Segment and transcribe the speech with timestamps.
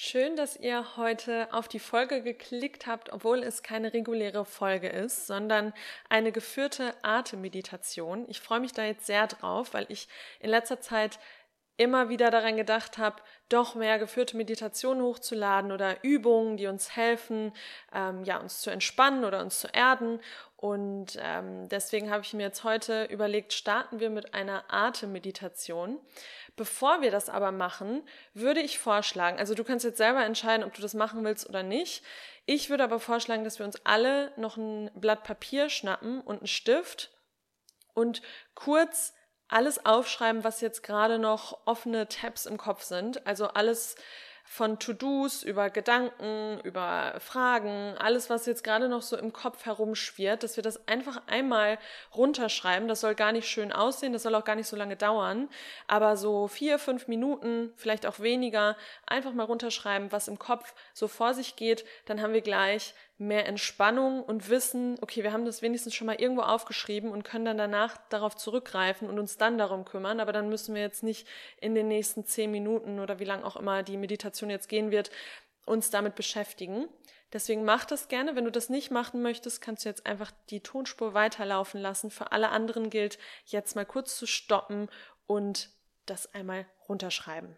[0.00, 5.26] Schön, dass ihr heute auf die Folge geklickt habt, obwohl es keine reguläre Folge ist,
[5.26, 5.74] sondern
[6.08, 8.24] eine geführte Atemmeditation.
[8.28, 10.06] Ich freue mich da jetzt sehr drauf, weil ich
[10.38, 11.18] in letzter Zeit
[11.78, 17.52] immer wieder daran gedacht habe, doch mehr geführte Meditationen hochzuladen oder Übungen, die uns helfen,
[17.94, 20.20] ähm, ja, uns zu entspannen oder uns zu erden.
[20.56, 25.98] Und ähm, deswegen habe ich mir jetzt heute überlegt, starten wir mit einer Atemmeditation.
[26.56, 28.02] Bevor wir das aber machen,
[28.34, 31.62] würde ich vorschlagen, also du kannst jetzt selber entscheiden, ob du das machen willst oder
[31.62, 32.04] nicht.
[32.44, 36.46] Ich würde aber vorschlagen, dass wir uns alle noch ein Blatt Papier schnappen und einen
[36.48, 37.12] Stift
[37.94, 38.20] und
[38.54, 39.14] kurz
[39.48, 43.26] alles aufschreiben, was jetzt gerade noch offene Tabs im Kopf sind.
[43.26, 43.96] Also alles,
[44.50, 50.42] von To-Dos über Gedanken, über Fragen, alles, was jetzt gerade noch so im Kopf herumschwirrt,
[50.42, 51.78] dass wir das einfach einmal
[52.16, 52.88] runterschreiben.
[52.88, 55.48] Das soll gar nicht schön aussehen, das soll auch gar nicht so lange dauern,
[55.86, 61.08] aber so vier, fünf Minuten, vielleicht auch weniger, einfach mal runterschreiben, was im Kopf so
[61.08, 61.84] vor sich geht.
[62.06, 66.20] Dann haben wir gleich mehr Entspannung und wissen, okay, wir haben das wenigstens schon mal
[66.20, 70.20] irgendwo aufgeschrieben und können dann danach darauf zurückgreifen und uns dann darum kümmern.
[70.20, 71.26] Aber dann müssen wir jetzt nicht
[71.60, 75.10] in den nächsten zehn Minuten oder wie lang auch immer die Meditation jetzt gehen wird,
[75.66, 76.88] uns damit beschäftigen.
[77.32, 78.36] Deswegen mach das gerne.
[78.36, 82.10] Wenn du das nicht machen möchtest, kannst du jetzt einfach die Tonspur weiterlaufen lassen.
[82.10, 84.88] Für alle anderen gilt, jetzt mal kurz zu stoppen
[85.26, 85.70] und
[86.06, 87.56] das einmal runterschreiben.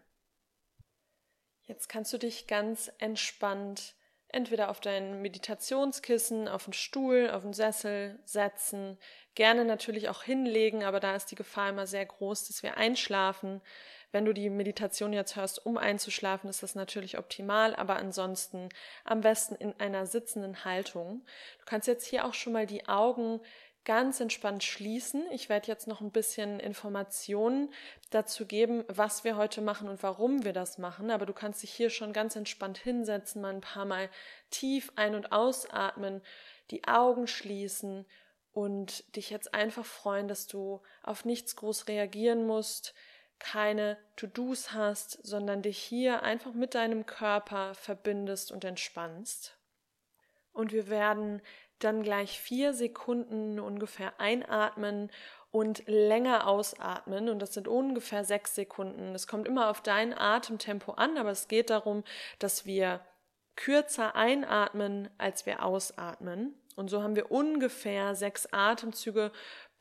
[1.61, 3.95] Jetzt kannst du dich ganz entspannt
[4.33, 8.97] entweder auf dein Meditationskissen, auf den Stuhl, auf den Sessel setzen,
[9.35, 13.61] gerne natürlich auch hinlegen, aber da ist die Gefahr immer sehr groß, dass wir einschlafen.
[14.11, 18.67] Wenn du die Meditation jetzt hörst, um einzuschlafen, ist das natürlich optimal, aber ansonsten
[19.05, 21.25] am besten in einer sitzenden Haltung.
[21.59, 23.39] Du kannst jetzt hier auch schon mal die Augen
[23.83, 25.25] ganz entspannt schließen.
[25.31, 27.73] Ich werde jetzt noch ein bisschen Informationen
[28.09, 31.09] dazu geben, was wir heute machen und warum wir das machen.
[31.11, 34.09] Aber du kannst dich hier schon ganz entspannt hinsetzen, mal ein paar Mal
[34.51, 36.21] tief ein- und ausatmen,
[36.69, 38.05] die Augen schließen
[38.53, 42.93] und dich jetzt einfach freuen, dass du auf nichts groß reagieren musst,
[43.39, 49.57] keine To-Dos hast, sondern dich hier einfach mit deinem Körper verbindest und entspannst.
[50.53, 51.41] Und wir werden
[51.79, 55.09] dann gleich vier Sekunden ungefähr einatmen
[55.51, 57.29] und länger ausatmen.
[57.29, 59.13] Und das sind ungefähr sechs Sekunden.
[59.13, 62.03] Es kommt immer auf dein Atemtempo an, aber es geht darum,
[62.39, 63.01] dass wir
[63.55, 66.55] kürzer einatmen, als wir ausatmen.
[66.75, 69.31] Und so haben wir ungefähr sechs Atemzüge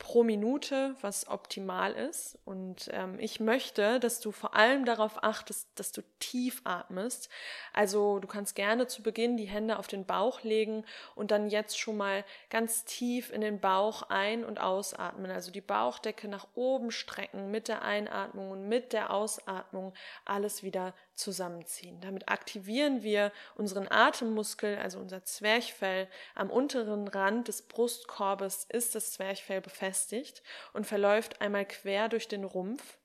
[0.01, 2.39] pro Minute, was optimal ist.
[2.45, 7.29] Und ähm, ich möchte, dass du vor allem darauf achtest, dass du tief atmest.
[7.73, 10.85] Also du kannst gerne zu Beginn die Hände auf den Bauch legen
[11.15, 15.31] und dann jetzt schon mal ganz tief in den Bauch ein- und ausatmen.
[15.31, 19.93] Also die Bauchdecke nach oben strecken mit der Einatmung und mit der Ausatmung
[20.25, 22.01] alles wieder zusammenziehen.
[22.01, 26.09] Damit aktivieren wir unseren Atemmuskel, also unser Zwerchfell.
[26.35, 30.43] Am unteren Rand des Brustkorbes ist das Zwerchfell befestigt
[30.73, 32.99] und verläuft einmal quer durch den Rumpf.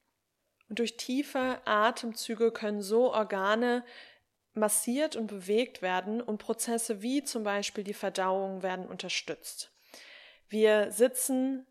[0.69, 3.83] Und durch tiefe Atemzüge können so Organe
[4.53, 9.71] massiert und bewegt werden und Prozesse wie zum Beispiel die Verdauung werden unterstützt.
[10.49, 11.67] Wir sitzen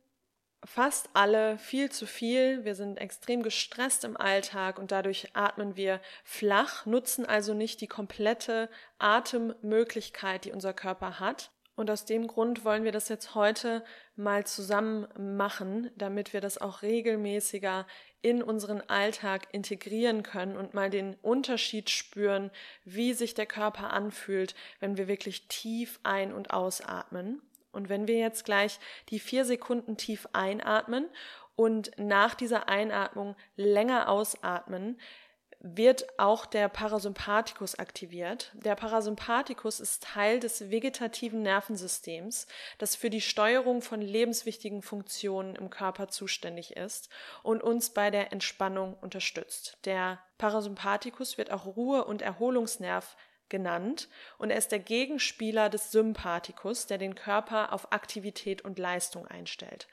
[0.64, 2.64] fast alle viel zu viel.
[2.64, 7.86] Wir sind extrem gestresst im Alltag und dadurch atmen wir flach, nutzen also nicht die
[7.86, 11.50] komplette Atemmöglichkeit, die unser Körper hat.
[11.76, 16.56] Und aus dem Grund wollen wir das jetzt heute mal zusammen machen, damit wir das
[16.56, 17.86] auch regelmäßiger
[18.22, 22.52] in unseren Alltag integrieren können und mal den Unterschied spüren,
[22.84, 27.42] wie sich der Körper anfühlt, wenn wir wirklich tief ein- und ausatmen.
[27.75, 28.79] Und wenn wir jetzt gleich
[29.11, 31.09] die vier Sekunden tief einatmen
[31.57, 34.99] und nach dieser Einatmung länger ausatmen,
[35.67, 38.53] wird auch der Parasympathikus aktiviert.
[38.53, 42.47] Der Parasympathikus ist Teil des vegetativen Nervensystems,
[42.77, 47.09] das für die Steuerung von lebenswichtigen Funktionen im Körper zuständig ist
[47.43, 49.79] und uns bei der Entspannung unterstützt.
[49.87, 53.17] Der Parasympathikus wird auch Ruhe- und Erholungsnerv
[53.49, 54.08] genannt
[54.38, 59.87] und er ist der Gegenspieler des Sympathikus, der den Körper auf Aktivität und Leistung einstellt.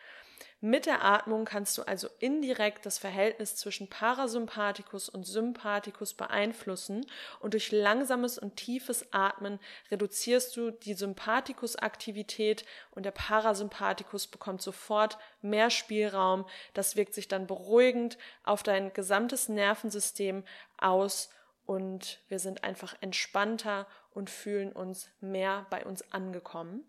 [0.64, 7.04] Mit der Atmung kannst du also indirekt das Verhältnis zwischen Parasympathikus und Sympathikus beeinflussen
[7.40, 9.60] und durch langsames und tiefes Atmen
[9.90, 16.46] reduzierst du die Sympathikusaktivität und der Parasympathikus bekommt sofort mehr Spielraum.
[16.76, 20.44] Das wirkt sich dann beruhigend auf dein gesamtes Nervensystem
[20.78, 21.32] aus
[21.66, 26.84] und wir sind einfach entspannter und fühlen uns mehr bei uns angekommen.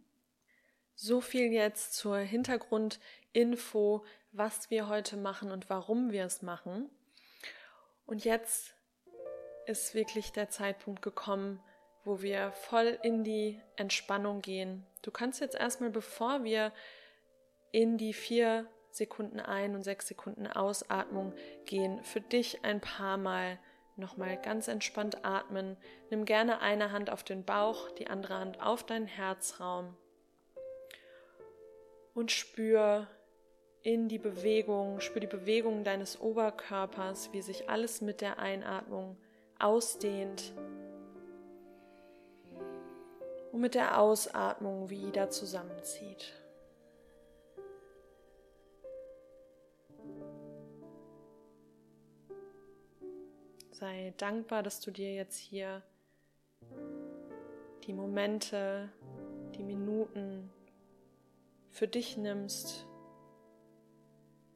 [0.94, 6.90] So viel jetzt zur Hintergrundinfo, was wir heute machen und warum wir es machen.
[8.06, 8.74] Und jetzt
[9.66, 11.62] ist wirklich der Zeitpunkt gekommen,
[12.04, 14.84] wo wir voll in die Entspannung gehen.
[15.02, 16.72] Du kannst jetzt erstmal, bevor wir
[17.70, 21.32] in die vier Sekunden ein und sechs Sekunden Ausatmung
[21.64, 23.58] gehen, für dich ein paar Mal
[23.96, 25.76] nochmal ganz entspannt atmen.
[26.10, 29.96] Nimm gerne eine Hand auf den Bauch, die andere Hand auf deinen Herzraum
[32.14, 33.06] und spür
[33.82, 39.16] in die Bewegung, spür die Bewegung deines Oberkörpers, wie sich alles mit der Einatmung
[39.58, 40.52] ausdehnt
[43.50, 46.41] und mit der Ausatmung wieder zusammenzieht.
[53.72, 55.82] Sei dankbar, dass du dir jetzt hier
[57.84, 58.88] die Momente,
[59.56, 60.50] die Minuten
[61.70, 62.86] für dich nimmst,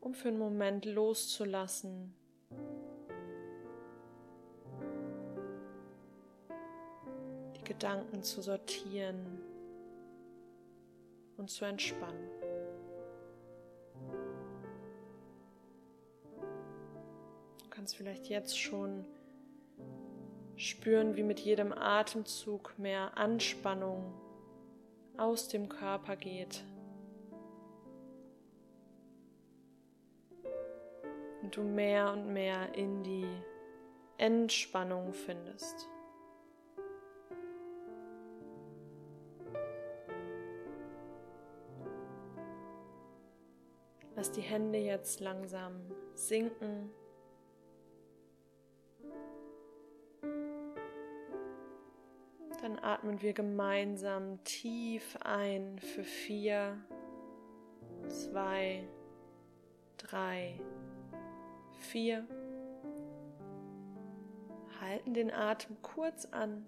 [0.01, 2.15] um für einen Moment loszulassen
[7.67, 9.41] Gedanken zu sortieren
[11.37, 12.46] und zu entspannen.
[17.87, 19.05] Kannst vielleicht jetzt schon
[20.57, 24.13] spüren, wie mit jedem Atemzug mehr Anspannung
[25.17, 26.65] aus dem Körper geht.
[31.43, 33.29] Und du mehr und mehr in die
[34.19, 35.89] Entspannung findest.
[44.17, 45.83] Lass die Hände jetzt langsam
[46.15, 46.91] sinken.
[52.87, 56.79] Atmen wir gemeinsam tief ein für vier,
[58.07, 58.87] zwei,
[59.97, 60.61] drei,
[61.81, 62.25] vier.
[64.81, 66.65] Halten den Atem kurz an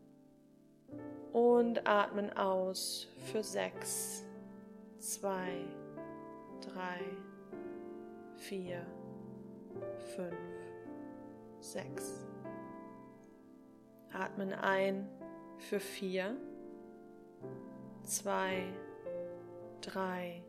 [1.32, 4.24] und atmen aus für sechs,
[4.98, 5.52] zwei,
[6.60, 6.98] drei,
[8.38, 8.84] vier,
[10.16, 10.34] fünf,
[11.60, 12.26] sechs.
[14.12, 15.08] Atmen ein
[15.58, 16.36] für vier,
[18.02, 18.64] zwei,
[19.80, 20.42] drei,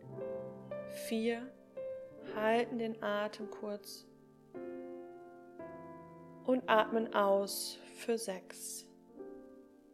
[1.07, 1.51] vier.
[2.35, 4.06] Halten den Atem kurz
[6.45, 8.85] und atmen aus für sechs,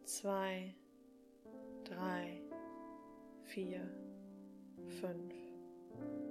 [0.04, 0.74] zwei,
[1.84, 2.42] drei,
[3.44, 3.80] vier,
[5.00, 5.34] fünf,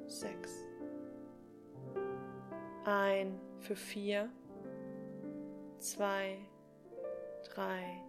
[0.06, 0.66] sechs
[2.86, 4.30] ein für vier,
[5.80, 6.38] zwei,
[7.54, 8.02] drei,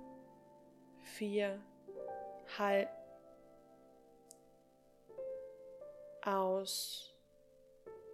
[1.06, 1.60] vier,
[2.58, 2.88] halt,
[6.22, 7.14] aus,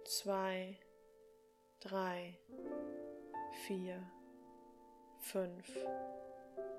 [0.05, 0.77] zwei,
[1.79, 2.37] drei,
[3.65, 4.01] vier,
[5.19, 5.67] fünf,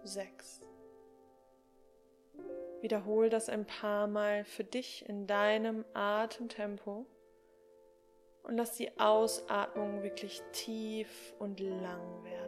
[0.05, 0.61] sechs.
[2.81, 7.07] Wiederhol das ein paar Mal für dich in deinem Atemtempo
[8.45, 12.44] und lass die Ausatmung wirklich tief und lang werden.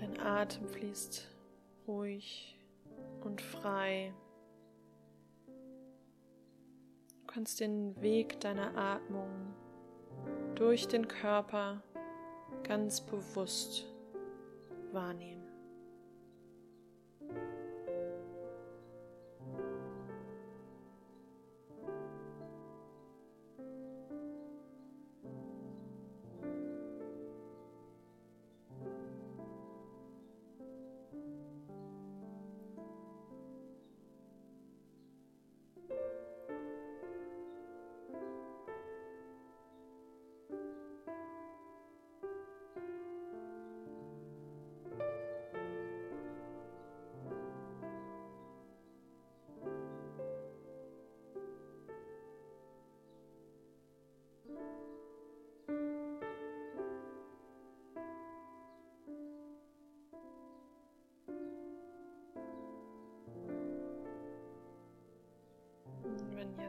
[0.00, 1.26] Dein Atem fließt
[1.86, 2.58] ruhig
[3.24, 4.12] und frei
[7.36, 9.54] kannst den Weg deiner Atmung
[10.54, 11.82] durch den Körper
[12.62, 13.84] ganz bewusst
[14.90, 15.35] wahrnehmen.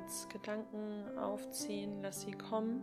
[0.08, 2.82] Jetzt Gedanken aufziehen, lass sie kommen,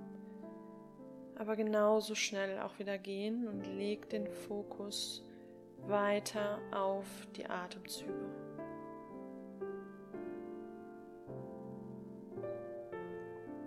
[1.37, 5.25] aber genauso schnell auch wieder gehen und leg den Fokus
[5.87, 8.13] weiter auf die Atemzüge.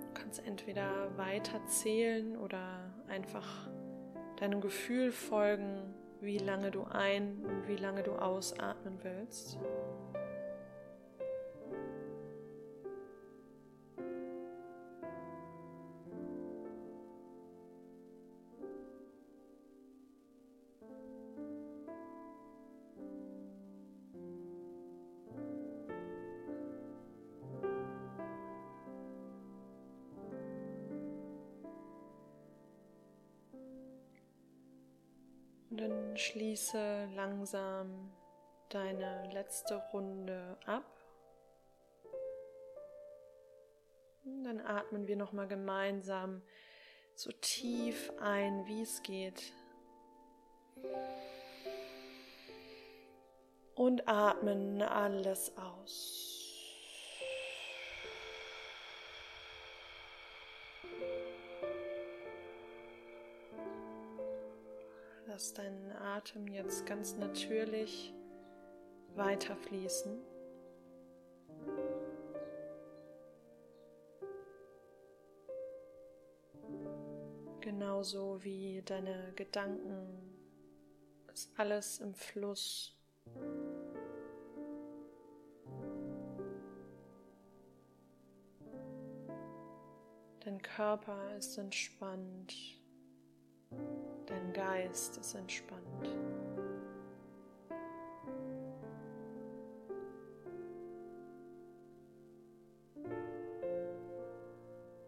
[0.04, 3.68] Du kannst entweder weiter zählen oder einfach
[4.40, 9.58] deinem Gefühl folgen, wie lange du ein und wie lange du ausatmen willst.
[35.78, 38.12] Dann schließe langsam
[38.70, 40.86] deine letzte Runde ab.
[44.26, 46.42] Und dann atmen wir noch mal gemeinsam
[47.16, 49.54] so tief ein, wie es geht.
[53.76, 56.37] Und atmen alles aus.
[65.38, 68.12] Lass deinen Atem jetzt ganz natürlich
[69.13, 70.20] weiterfließen.
[77.62, 80.08] Genauso wie deine Gedanken,
[81.32, 82.98] ist alles im Fluss.
[90.39, 92.56] Dein Körper ist entspannt.
[94.28, 95.84] Dein Geist ist entspannt.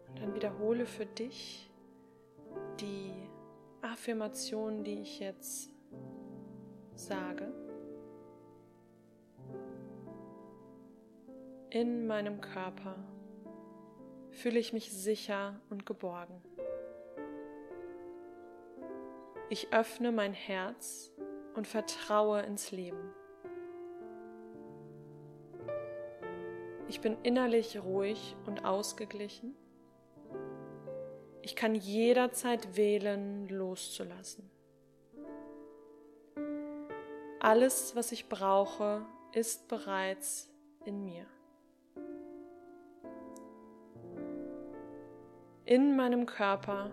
[0.08, 1.70] Und dann wiederhole für dich
[2.80, 3.12] die
[3.82, 5.70] Affirmation, die ich jetzt
[6.94, 7.52] sage.
[11.68, 12.96] In meinem Körper
[14.30, 16.42] fühle ich mich sicher und geborgen.
[19.52, 21.10] Ich öffne mein Herz
[21.56, 23.12] und vertraue ins Leben.
[26.86, 29.56] Ich bin innerlich ruhig und ausgeglichen.
[31.42, 34.48] Ich kann jederzeit wählen, loszulassen.
[37.40, 40.48] Alles, was ich brauche, ist bereits
[40.84, 41.26] in mir.
[45.64, 46.92] In meinem Körper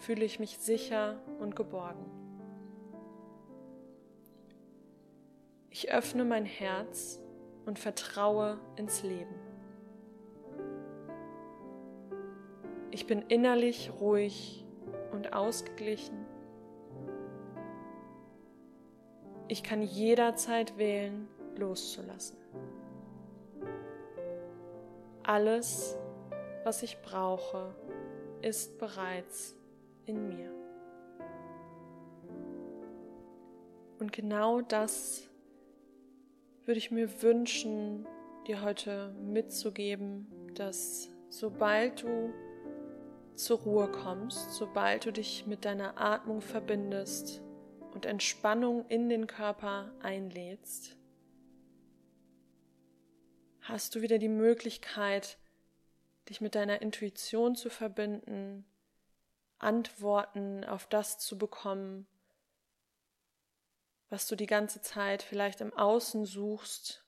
[0.00, 2.04] fühle ich mich sicher und geborgen.
[5.68, 7.20] Ich öffne mein Herz
[7.66, 9.34] und vertraue ins Leben.
[12.90, 14.64] Ich bin innerlich ruhig
[15.12, 16.26] und ausgeglichen.
[19.48, 22.38] Ich kann jederzeit wählen, loszulassen.
[25.22, 25.96] Alles,
[26.64, 27.74] was ich brauche,
[28.42, 29.59] ist bereits
[30.10, 30.50] in mir.
[33.98, 35.28] Und genau das
[36.64, 38.06] würde ich mir wünschen,
[38.46, 42.32] dir heute mitzugeben, dass sobald du
[43.34, 47.42] zur Ruhe kommst, sobald du dich mit deiner Atmung verbindest
[47.92, 50.96] und Entspannung in den Körper einlädst,
[53.60, 55.38] hast du wieder die Möglichkeit,
[56.28, 58.64] dich mit deiner Intuition zu verbinden,
[59.60, 62.06] Antworten auf das zu bekommen,
[64.08, 67.04] was du die ganze Zeit vielleicht im Außen suchst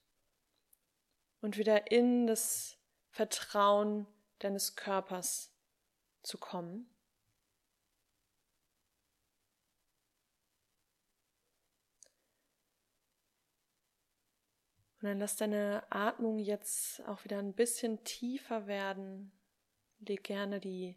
[1.41, 2.79] und wieder in das
[3.11, 4.07] Vertrauen
[4.39, 5.53] deines Körpers
[6.23, 6.89] zu kommen.
[15.01, 19.33] Und dann lass deine Atmung jetzt auch wieder ein bisschen tiefer werden.
[19.99, 20.97] Leg gerne die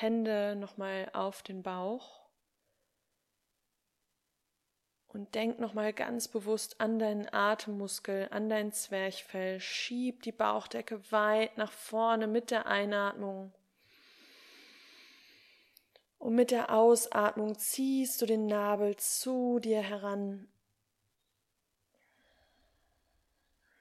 [0.00, 2.20] Hände nochmal auf den Bauch
[5.12, 9.60] und denk nochmal ganz bewusst an deinen Atemmuskel, an dein Zwerchfell.
[9.60, 13.52] Schieb die Bauchdecke weit nach vorne mit der Einatmung.
[16.18, 20.48] Und mit der Ausatmung ziehst du den Nabel zu dir heran.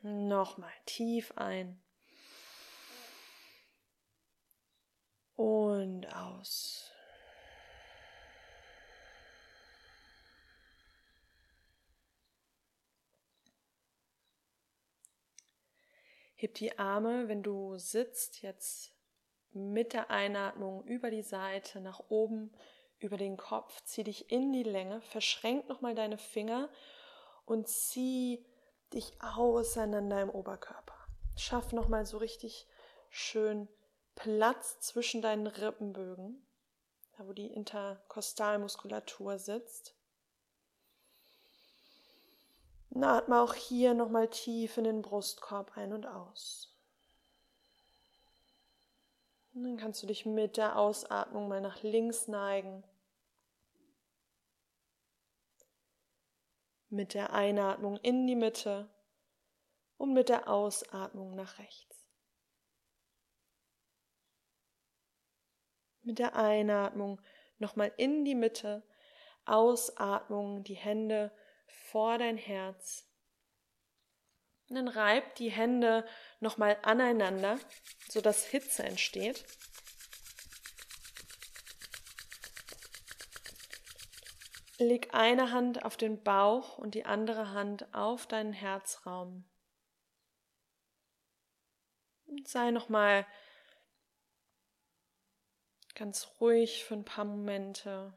[0.01, 1.79] Nochmal tief ein.
[5.39, 6.91] Und aus.
[16.35, 18.91] Heb die Arme, wenn du sitzt, jetzt
[19.53, 22.51] mit der Einatmung über die Seite nach oben,
[22.97, 26.67] über den Kopf, zieh dich in die Länge, verschränk nochmal deine Finger
[27.45, 28.45] und zieh
[28.93, 30.97] dich auseinander im Oberkörper.
[31.37, 32.67] Schaff nochmal so richtig
[33.09, 33.69] schön
[34.19, 36.45] Platz zwischen deinen Rippenbögen,
[37.17, 39.95] da wo die Interkostalmuskulatur sitzt.
[42.89, 46.75] Und atme auch hier nochmal tief in den Brustkorb ein und aus.
[49.53, 52.83] Und dann kannst du dich mit der Ausatmung mal nach links neigen.
[56.89, 58.89] Mit der Einatmung in die Mitte
[59.97, 61.98] und mit der Ausatmung nach rechts.
[66.09, 67.21] Mit der Einatmung
[67.59, 68.81] nochmal in die Mitte,
[69.45, 71.31] Ausatmung, die Hände
[71.67, 73.07] vor dein Herz.
[74.67, 76.03] Und dann reib die Hände
[76.39, 77.59] nochmal aneinander,
[78.09, 79.45] sodass Hitze entsteht.
[84.79, 89.47] Leg eine Hand auf den Bauch und die andere Hand auf deinen Herzraum.
[92.25, 93.27] Und sei nochmal
[95.99, 98.13] ganz ruhig für ein paar Momente.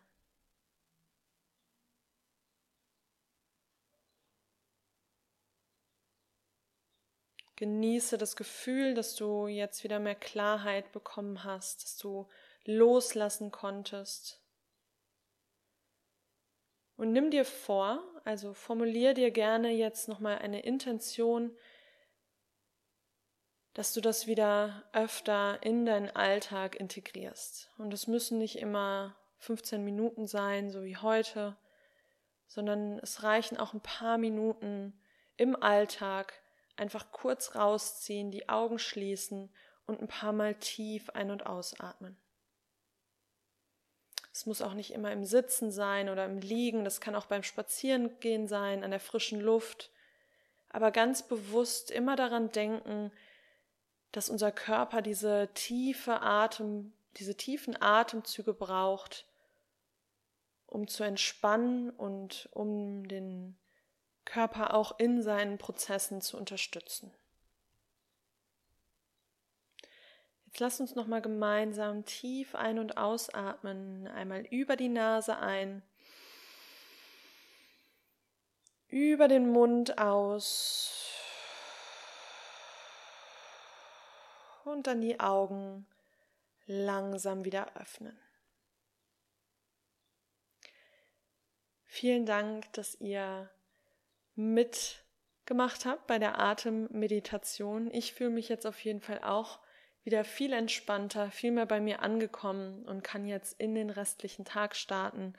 [7.56, 12.28] Genieße das Gefühl, dass du jetzt wieder mehr Klarheit bekommen hast, dass du
[12.64, 14.40] loslassen konntest.
[16.96, 21.56] Und nimm dir vor, also formulier dir gerne jetzt nochmal eine Intention,
[23.74, 27.70] dass du das wieder öfter in deinen Alltag integrierst.
[27.78, 31.56] Und es müssen nicht immer 15 Minuten sein, so wie heute,
[32.46, 34.92] sondern es reichen auch ein paar Minuten
[35.36, 36.34] im Alltag,
[36.76, 39.50] einfach kurz rausziehen, die Augen schließen
[39.86, 42.16] und ein paar Mal tief ein- und ausatmen.
[44.32, 47.42] Es muss auch nicht immer im Sitzen sein oder im Liegen, das kann auch beim
[47.42, 49.90] Spazierengehen sein, an der frischen Luft,
[50.70, 53.12] aber ganz bewusst immer daran denken,
[54.12, 59.26] dass unser Körper diese tiefe Atem, diese tiefen Atemzüge braucht,
[60.66, 63.56] um zu entspannen und um den
[64.24, 67.12] Körper auch in seinen Prozessen zu unterstützen.
[70.46, 74.06] Jetzt lass uns noch mal gemeinsam tief ein- und ausatmen.
[74.06, 75.82] Einmal über die Nase ein,
[78.88, 81.11] über den Mund aus
[84.64, 85.86] und dann die Augen
[86.66, 88.16] langsam wieder öffnen.
[91.84, 93.50] Vielen Dank, dass ihr
[94.34, 97.92] mitgemacht habt bei der Atemmeditation.
[97.92, 99.60] Ich fühle mich jetzt auf jeden Fall auch
[100.04, 104.74] wieder viel entspannter, viel mehr bei mir angekommen und kann jetzt in den restlichen Tag
[104.74, 105.34] starten.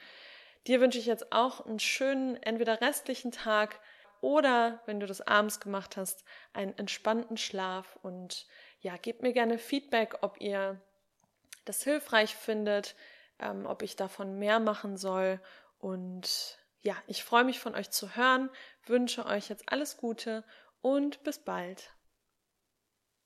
[0.67, 3.79] Dir wünsche ich jetzt auch einen schönen, entweder restlichen Tag
[4.21, 8.47] oder, wenn du das abends gemacht hast, einen entspannten Schlaf und
[8.83, 10.79] ja, gebt mir gerne Feedback, ob ihr
[11.65, 12.95] das hilfreich findet,
[13.39, 15.39] ähm, ob ich davon mehr machen soll
[15.79, 18.49] und ja, ich freue mich von euch zu hören,
[18.85, 20.43] wünsche euch jetzt alles Gute
[20.81, 21.91] und bis bald.